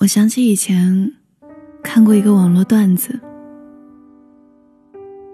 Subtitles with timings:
[0.00, 1.12] 我想起以前
[1.82, 3.20] 看过一个网络段子，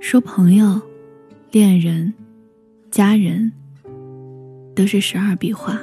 [0.01, 0.83] 说朋友、
[1.53, 2.13] 恋人、
[2.91, 3.53] 家人
[4.75, 5.79] 都是十二笔画。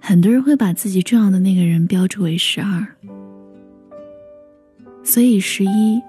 [0.00, 2.84] 很多人会把自己重要的那个人标注为十二，
[5.04, 6.02] 所以十一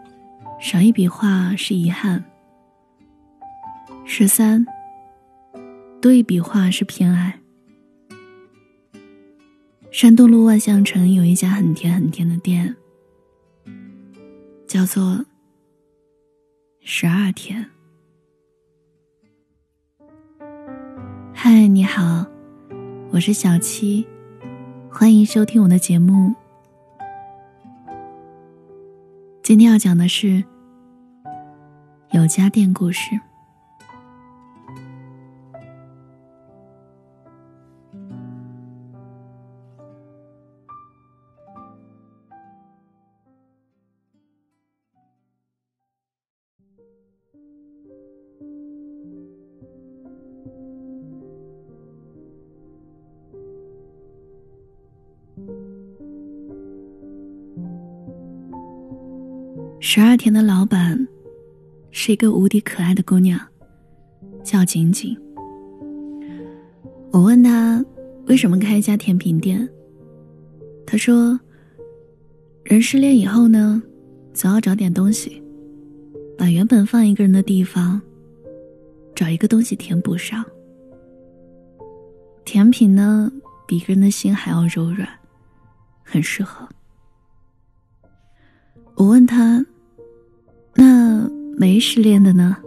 [0.59, 2.23] 少一笔画是遗憾，
[4.05, 4.65] 十三
[6.01, 7.38] 多一笔画是偏爱。
[9.91, 12.75] 山东路万象城有一家很甜很甜的店，
[14.67, 15.25] 叫做
[16.81, 17.65] 十二甜。
[21.33, 22.23] 嗨，你好，
[23.09, 24.05] 我是小七，
[24.91, 26.35] 欢迎收听我的节目。
[29.41, 30.43] 今天要讲的是
[32.11, 33.19] 有家店故事。
[59.91, 61.07] 十二田的老板
[61.89, 63.39] 是一个无敌可爱的姑娘，
[64.43, 65.19] 叫景景。
[67.09, 67.83] 我问他
[68.27, 69.67] 为什么开一家甜品店，
[70.85, 71.39] 他说
[72.61, 73.81] ：“人失恋以后呢，
[74.31, 75.41] 总要找点东西，
[76.37, 77.99] 把原本放一个人的地方，
[79.15, 80.45] 找一个东西填补上。
[82.45, 83.31] 甜品呢，
[83.65, 85.09] 比一个人的心还要柔软，
[86.03, 86.69] 很适合。”
[88.93, 89.65] 我问他
[90.75, 92.57] ：“那没失恋的呢？”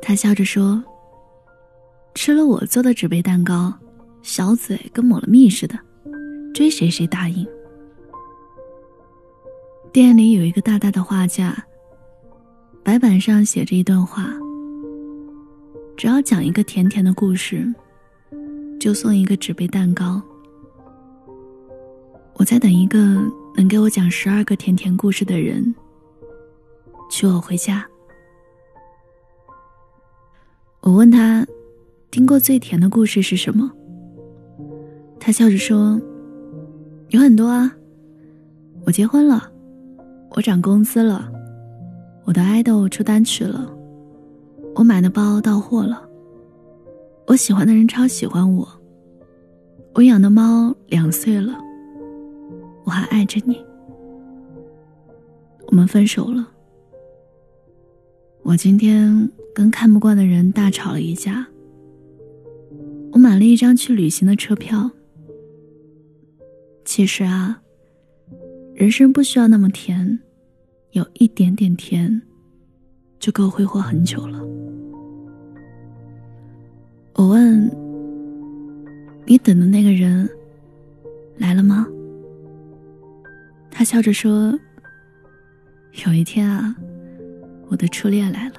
[0.00, 0.82] 他笑着说
[2.14, 3.74] ：“吃了我做的纸杯蛋糕，
[4.22, 5.78] 小嘴跟抹了蜜似的，
[6.54, 7.46] 追谁谁答应。”
[9.92, 11.64] 店里有一个大大的画架，
[12.82, 14.32] 白板上写着一段话
[15.96, 17.66] ：“只要讲一个甜甜的故事，
[18.78, 20.22] 就送一个纸杯蛋糕。”
[22.34, 23.20] 我在等一个。
[23.56, 25.74] 能给我讲十二个甜甜故事的人，
[27.08, 27.84] 娶我回家。
[30.80, 31.46] 我问他，
[32.10, 33.70] 听过最甜的故事是什么？
[35.18, 36.00] 他笑着说
[37.10, 37.74] ：“有很多啊，
[38.86, 39.50] 我结婚了，
[40.30, 41.30] 我涨工资了，
[42.24, 43.70] 我的爱豆出单曲了，
[44.74, 46.08] 我买的包到货了，
[47.26, 48.66] 我喜欢的人超喜欢我，
[49.94, 51.54] 我养的猫两岁了。”
[52.84, 53.62] 我还爱着你。
[55.66, 56.48] 我们分手了。
[58.48, 61.46] 我今天跟看不惯的人大吵了一架。
[63.12, 64.90] 我买了一张去旅行的车票。
[66.82, 67.60] 其实啊，
[68.74, 70.18] 人生不需要那么甜，
[70.92, 72.22] 有一点点甜，
[73.18, 74.42] 就够挥霍很久了。
[77.16, 77.70] 我问
[79.26, 80.26] 你等的那个人
[81.36, 81.86] 来了吗？
[83.70, 84.58] 他笑着说
[86.06, 86.74] ：“有一天啊，
[87.70, 88.54] 我的初恋来了。”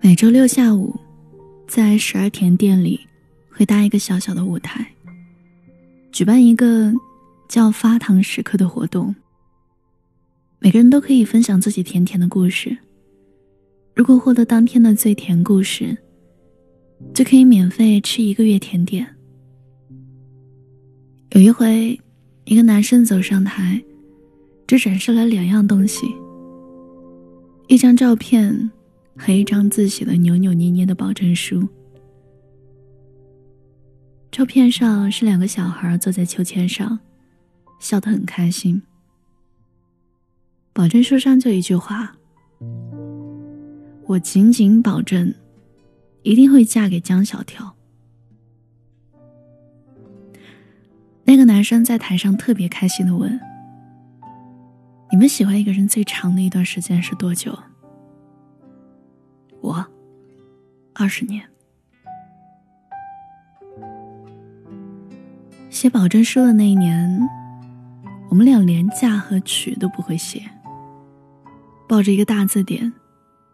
[0.00, 0.94] 每周六下午，
[1.66, 3.00] 在十二田店里
[3.56, 4.84] 会搭一个小小的舞台，
[6.10, 6.92] 举办一个
[7.48, 9.14] 叫“发糖时刻”的活动。
[10.58, 12.76] 每个人都可以分享自己甜甜的故事。
[13.94, 15.96] 如果获得当天的最甜故事，
[17.14, 19.06] 就可以免费吃一个月甜点。
[21.30, 21.98] 有一回，
[22.44, 23.80] 一个男生走上台，
[24.66, 26.06] 只展示了两样东西：
[27.68, 28.70] 一张照片。
[29.16, 31.64] 和一张字写的扭扭捏捏的保证书。
[34.34, 36.98] 照片上是两个小孩坐在秋千上，
[37.78, 38.82] 笑得很开心。
[40.72, 42.16] 保证书上就一句话
[44.08, 45.32] ：“我仅仅保证，
[46.24, 47.76] 一定会嫁给江小跳。”
[51.22, 53.38] 那个男生在台上特别开心的问
[55.12, 57.56] ：“你们喜欢一个人最长的一段时间是多久？”
[59.62, 59.86] 我，
[60.92, 61.48] 二十年。
[65.84, 67.28] 写保证书的那一年，
[68.30, 70.50] 我们俩连嫁和娶都不会写，
[71.86, 72.90] 抱着一个大字典，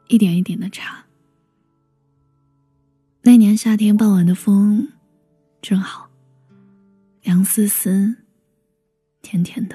[0.06, 1.04] 一点一点的查。
[3.22, 4.86] 那年夏天傍晚的风，
[5.60, 6.08] 正好，
[7.22, 8.14] 凉丝丝，
[9.22, 9.74] 甜甜的。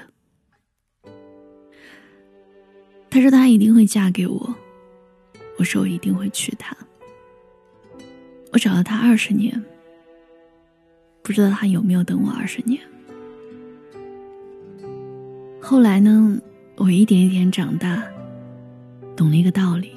[3.10, 4.56] 他说他一定会嫁给我，
[5.58, 6.74] 我说我一定会娶她。
[8.54, 9.62] 我找了他二十年，
[11.26, 12.80] 不知道他有没有等我二十年。
[15.60, 16.40] 后来呢，
[16.76, 18.00] 我一点一点长大，
[19.16, 19.90] 懂了一个道理：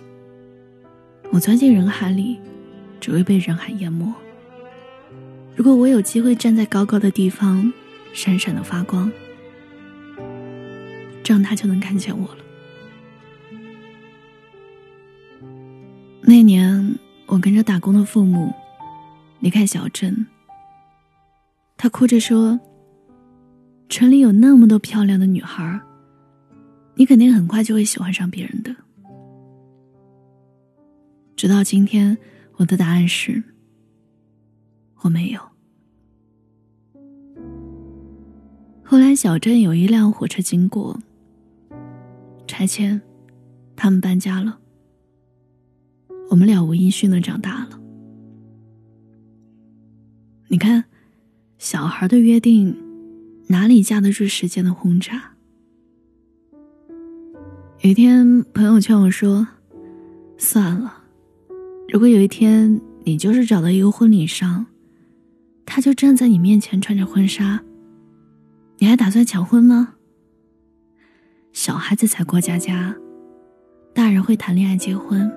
[1.32, 2.40] 我钻进人海里，
[3.00, 4.12] 只会被人海淹没。
[5.56, 7.72] 如果我有机会站在高高的地方，
[8.12, 9.12] 闪闪的发光，
[11.22, 12.38] 这样他就能看见我了。
[16.22, 16.98] 那年。
[17.28, 18.52] 我跟着打工的父母
[19.40, 20.26] 离开小镇，
[21.82, 22.60] 他哭着说
[23.88, 25.80] ：“城里有那么多漂亮的女孩，
[26.96, 28.76] 你肯定很快就会喜欢上别人的。”
[31.38, 32.18] 直到今天，
[32.58, 33.42] 我的答案是：
[35.04, 35.40] 我没有。
[38.84, 41.00] 后来，小镇有一辆火车经过，
[42.46, 43.00] 拆迁，
[43.78, 44.60] 他们搬家了。
[46.30, 47.80] 我们了无音讯的长大了。
[50.50, 50.84] 你看，
[51.60, 52.74] 小孩的约定，
[53.48, 55.34] 哪里架得住时间的轰炸？
[57.82, 59.46] 有一天，朋友劝我说
[60.40, 61.04] ：“算了，
[61.90, 64.66] 如果有一天你就是找到一个婚礼上，
[65.66, 67.62] 他就站在你面前穿着婚纱，
[68.78, 69.96] 你还打算抢婚吗？
[71.52, 72.96] 小孩子才过家家，
[73.94, 75.30] 大人会谈恋爱结婚。”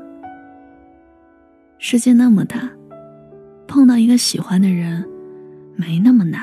[1.79, 2.71] 世界那么大，
[3.67, 5.05] 碰到一个喜欢的人，
[5.85, 6.41] 没那么难。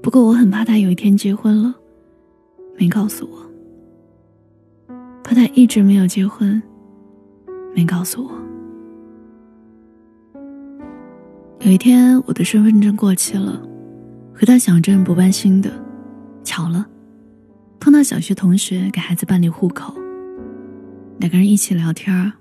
[0.00, 1.74] 不过我很怕他有一天结婚了，
[2.78, 6.62] 没告诉我；怕他一直没有结婚，
[7.74, 8.30] 没告诉我。
[11.66, 13.60] 有一天我的身份证过期了，
[14.32, 15.68] 回到小镇补办新的，
[16.44, 16.86] 巧了，
[17.80, 19.92] 碰到小学同学给孩子办理户口。
[21.18, 22.32] 两个人一起聊天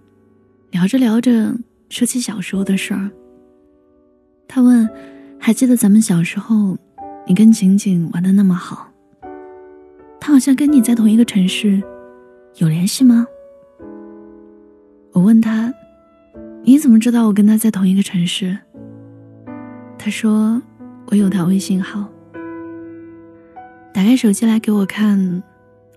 [0.69, 1.57] 聊着聊着
[1.89, 3.09] 说起小时候的事儿。
[4.47, 4.89] 他问
[5.37, 6.77] ：“还记得咱们小时候，
[7.25, 8.91] 你跟景景玩的那么好？
[10.19, 11.81] 他好像跟你在同一个城市，
[12.55, 13.27] 有联系吗？”
[15.13, 15.73] 我问他
[16.63, 18.57] ：“你怎么知道我跟他在同一个城市？”
[19.97, 20.61] 他说
[21.07, 22.07] ：“我有他微信号。”
[23.93, 25.43] 打开手机来给我看，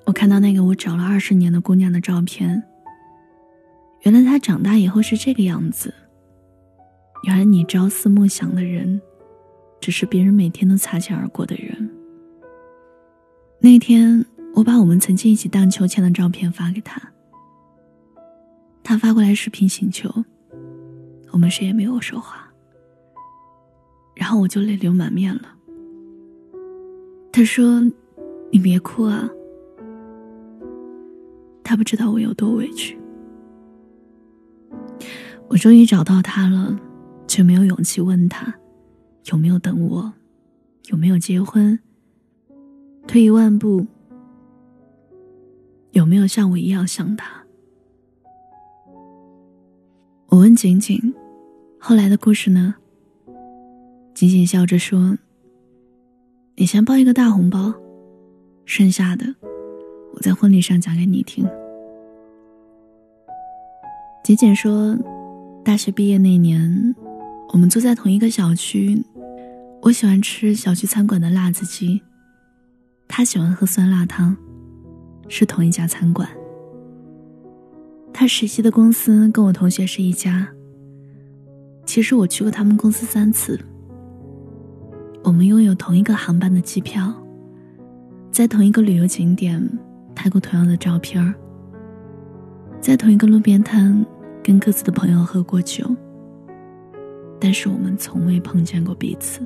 [0.06, 2.62] 我看到那个我找了二十年的姑娘的照片。
[4.03, 5.93] 原来他长大以后是这个样子。
[7.25, 9.00] 原来你朝思暮想的人，
[9.81, 11.90] 只是别人每天都擦肩而过的人。
[13.61, 14.25] 那天
[14.55, 17.00] 我把我们曾经一起荡秋千的照片发给他，
[18.82, 20.11] 他发过来视频请求，
[21.31, 22.50] 我们谁也没有说话。
[24.14, 25.55] 然后我就泪流满面了。
[27.32, 27.81] 他说
[28.50, 29.31] ：“你别哭啊。”
[31.62, 32.99] 他不知道我有多委屈。
[35.49, 36.78] 我终于找到他了，
[37.31, 38.53] 却没有勇气问他
[39.27, 40.12] 有没有等我，
[40.89, 41.79] 有没有结婚。
[43.06, 43.87] 退一万步，
[45.93, 47.31] 有没有像我一样想他？
[50.27, 51.15] 我问景景，
[51.79, 52.75] 后来的故事呢？
[54.13, 55.17] 景景笑着说
[56.58, 57.72] ：“你先包一个大红包，
[58.65, 59.25] 剩下的
[60.15, 61.46] 我在婚礼上讲给你听。”
[64.25, 64.99] 景景说。
[65.63, 66.96] 大学毕业那年，
[67.52, 69.04] 我们住在同一个小区。
[69.82, 72.00] 我喜欢吃小区餐馆的辣子鸡，
[73.08, 74.36] 他喜欢喝酸辣汤，
[75.28, 76.28] 是同一家餐馆。
[78.12, 80.46] 他实习的公司跟我同学是一家。
[81.86, 83.58] 其实我去过他们公司三次。
[85.24, 87.12] 我们拥有同一个航班的机票，
[88.30, 89.60] 在同一个旅游景点
[90.14, 91.34] 拍过同样的照片儿
[92.80, 94.04] 在同一个路边摊。
[94.42, 95.84] 跟各自的朋友喝过酒，
[97.41, 99.41] 但是我们从未碰见过彼此。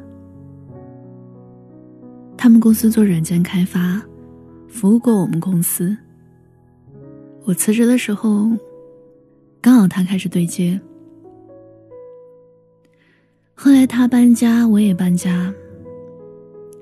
[2.36, 4.02] 他们公司做软件开发，
[4.68, 5.96] 服务过我们公司。
[7.44, 8.50] 我辞职的时候，
[9.60, 10.78] 刚好他开始对接。
[13.54, 15.54] 后来他搬家，我也搬家。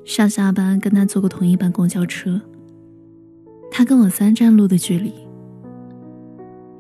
[0.05, 2.41] 上下班跟他坐过同一班公交车，
[3.71, 5.13] 他跟我三站路的距离。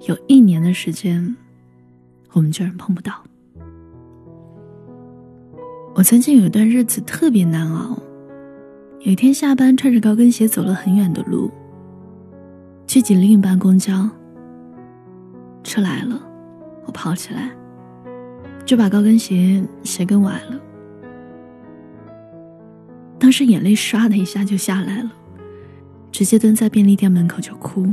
[0.08, 1.36] 有一年的时间，
[2.32, 3.22] 我们居然碰不到。
[6.02, 7.96] 我曾经有一段日子特别难熬，
[9.02, 11.48] 有一天下班穿着高跟鞋走了很远的路，
[12.88, 14.10] 去挤另一班公交。
[15.62, 16.20] 车来了，
[16.86, 17.52] 我跑起来，
[18.66, 20.60] 就把高跟鞋鞋跟崴了。
[23.16, 25.12] 当时眼泪唰的一下就下来了，
[26.10, 27.86] 直接蹲在便利店门口就哭。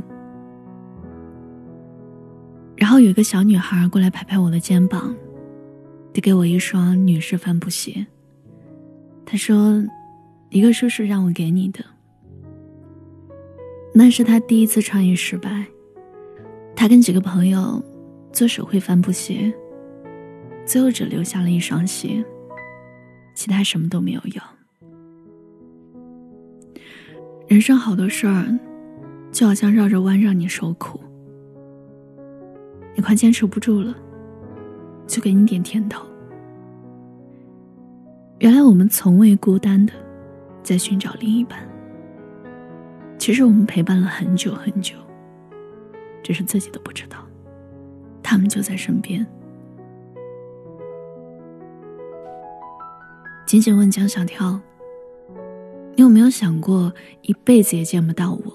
[2.75, 5.13] 然后有一个小女孩过来拍拍我的肩膀，
[6.19, 8.05] 给我一双女士帆布鞋。
[9.25, 9.83] 他说
[10.49, 11.83] ：“一个叔叔让我给你的。”
[13.93, 15.65] 那是他第一次创业失败，
[16.75, 17.83] 他跟几个朋友
[18.31, 19.53] 做手绘帆布鞋，
[20.65, 22.23] 最后只留下了一双鞋，
[23.35, 24.43] 其他什么都没有要。
[27.47, 28.45] 人生好多事儿，
[29.31, 30.99] 就好像绕着弯让你受苦，
[32.95, 33.95] 你快坚持不住了，
[35.09, 36.05] 就给你点甜头。
[38.37, 39.91] 原来我们从未孤单的
[40.63, 41.67] 在寻找另一半，
[43.17, 44.95] 其实我们陪伴了很久很久，
[46.23, 47.17] 只是自己都不知道，
[48.21, 49.25] 他们就在身边。
[53.47, 54.57] 仅仅问江小跳。
[55.95, 58.53] 你有没有想过一辈子也见不到我？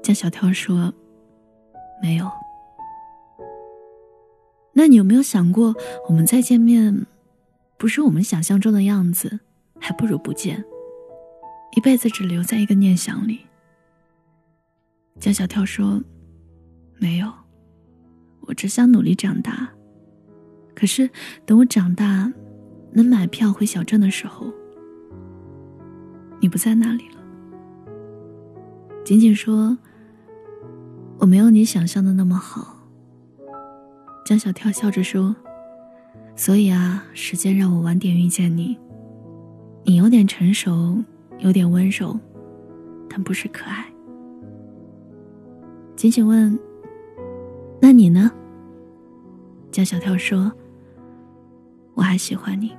[0.00, 0.92] 江小跳说
[2.00, 2.30] ：“没有。”
[4.74, 5.74] 那你有没有想过，
[6.08, 7.06] 我们再见面，
[7.78, 9.40] 不是我们想象中的样子，
[9.78, 10.64] 还不如不见，
[11.76, 13.40] 一辈子只留在一个念想里？
[15.20, 16.02] 江小跳说
[16.98, 17.30] ：“没有，
[18.40, 19.70] 我只想努力长大。
[20.74, 21.08] 可是
[21.44, 22.32] 等我长大，
[22.92, 24.52] 能买票回小镇的时候。”
[26.40, 27.22] 你不在那里了。
[29.04, 29.76] 仅仅说，
[31.18, 32.71] 我没有你想象的那么好。
[34.24, 35.34] 江小跳笑着说
[36.36, 38.78] ：“所以啊，时间让我晚点遇见你。
[39.84, 41.02] 你有点成熟，
[41.38, 42.18] 有点温柔，
[43.08, 43.86] 但不是可爱。”
[45.96, 46.58] 仅仅问
[47.80, 48.30] ：“那你呢？”
[49.70, 50.52] 江小跳说
[51.94, 52.72] ：“我还喜欢你。”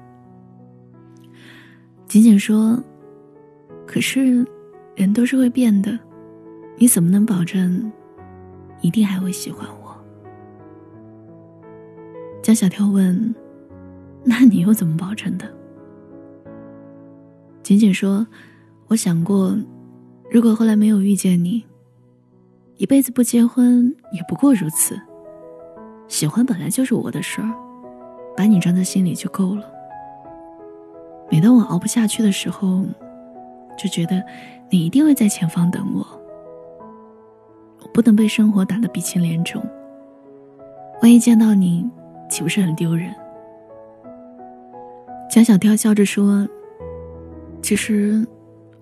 [2.07, 2.81] 仅仅说。
[3.85, 4.47] 可是，
[4.95, 5.99] 人都是会变的，
[6.77, 7.91] 你怎么能保证
[8.81, 9.82] 一定还会喜欢我？
[12.53, 13.33] 小跳问
[14.23, 15.45] ：“那你又怎么保证的？”
[17.63, 18.25] 仅仅说
[18.87, 19.57] ：“我想过，
[20.29, 21.63] 如果后来没有遇见你，
[22.77, 24.99] 一辈子不结婚也不过如此。
[26.07, 27.49] 喜欢本来就是我的事儿，
[28.35, 29.63] 把你装在心里就够了。
[31.31, 32.85] 每当我熬不下去的时候。”
[33.75, 34.23] 就觉得
[34.69, 36.05] 你一定会在前方等我，
[37.81, 39.59] 我不能被生活打得鼻青脸肿。
[41.01, 41.89] 万一见到你，
[42.33, 43.13] 岂不是很丢人？
[45.29, 46.49] 江小跳笑着说
[47.61, 48.25] ：“其实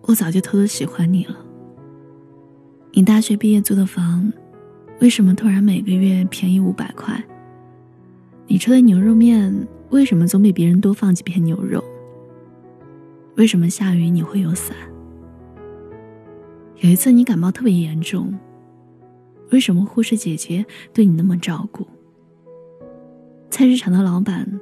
[0.03, 1.36] 我早就偷偷喜欢你了。
[2.93, 4.31] 你大学毕业租的房，
[5.01, 7.22] 为什么突然每个月便宜五百块？
[8.48, 11.84] 你吃的牛肉面，为什么总比别人多放几片牛肉？”
[13.36, 14.74] 为什么下雨你会有伞？
[16.77, 18.34] 有一次你感冒特别严重，
[19.51, 21.86] 为什么护士姐姐对你那么照顾？
[23.51, 24.60] 菜市场的老板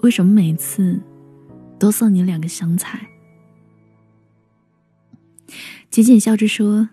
[0.00, 0.98] 为什么每次
[1.78, 3.06] 都送你两个香菜？
[5.90, 6.88] 仅仅笑着说：“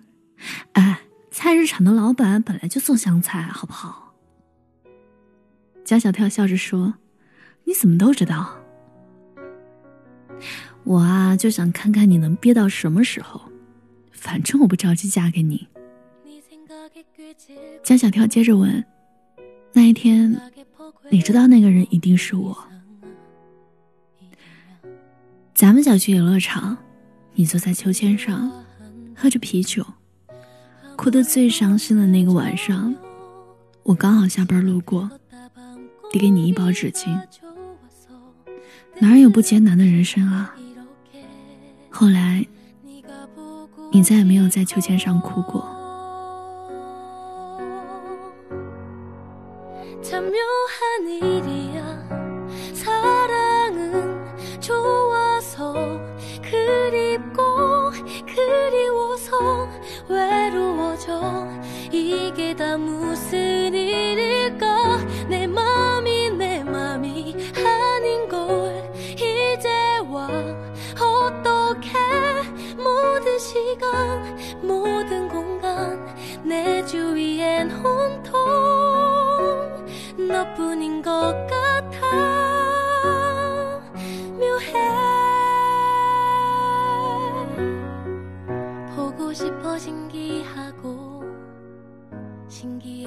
[0.74, 1.00] 哎，
[1.32, 4.14] 菜市场的老板本来就送香菜，好不好？”
[5.86, 6.96] 江小跳笑着说
[7.64, 8.60] ：“你怎么都知道？”
[10.84, 13.42] 我啊，就想看看你能憋到什么时候，
[14.12, 15.66] 反正我不着急嫁给你。
[17.82, 18.84] 江小跳接着问
[19.72, 20.38] ：“那一天，
[21.10, 22.58] 你知道那个人一定是我？
[25.54, 26.78] 咱们小区游乐场，
[27.34, 28.52] 你坐在秋千上，
[29.16, 29.86] 喝着啤酒，
[30.96, 32.94] 哭得最伤心的那个晚上，
[33.84, 35.10] 我刚好下班路过，
[36.12, 37.18] 递给你一包纸巾。
[39.00, 40.56] 哪有不艰难的人生啊？”
[41.90, 42.46] 后来，
[43.92, 45.77] 你再也没有在秋千上哭过。
[62.78, 63.17] la.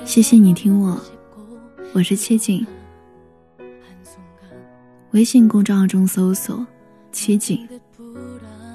[0.09, 0.99] 谢谢你听我，
[1.93, 2.65] 我是七景。
[5.11, 6.65] 微信公众号中搜索“
[7.11, 7.67] 七景”，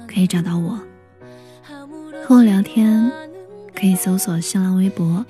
[0.07, 0.79] 可以找到我。
[2.23, 3.11] 和我聊天，
[3.75, 5.25] 可以搜索新浪微博“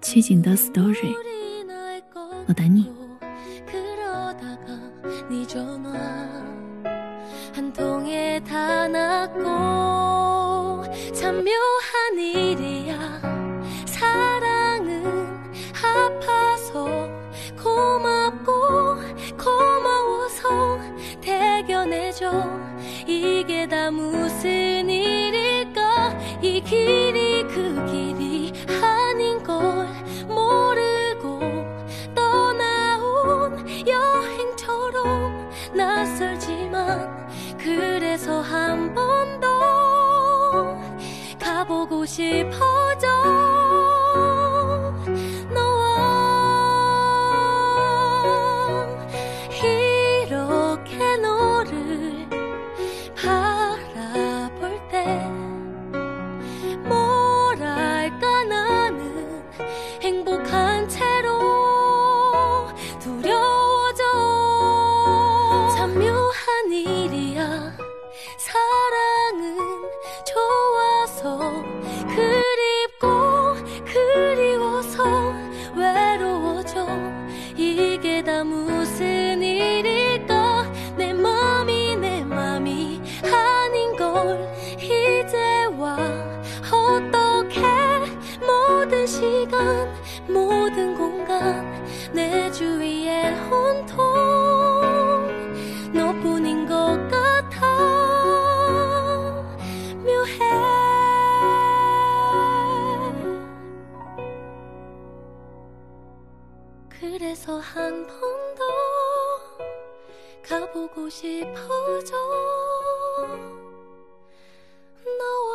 [0.00, 1.14] 七景的 story”。
[2.46, 2.90] 我等你。
[8.04, 8.86] 이게 다
[11.26, 12.56] 무슨 일
[23.69, 25.08] 일까
[90.69, 91.65] 모든 공간
[92.13, 93.97] 내 주위에 온통
[95.91, 96.75] 너뿐인 것
[97.09, 97.65] 같아.
[100.05, 100.37] 묘해.
[106.89, 108.19] 그래서 한 번
[108.55, 108.63] 더
[110.47, 112.15] 가보고 싶어져.
[115.19, 115.48] 너와